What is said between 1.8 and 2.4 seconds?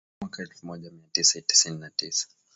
tisa